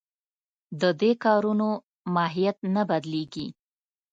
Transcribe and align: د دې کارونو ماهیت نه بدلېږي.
د 0.81 0.83
دې 1.01 1.11
کارونو 1.23 1.69
ماهیت 2.15 2.57
نه 2.75 2.83
بدلېږي. 2.89 3.47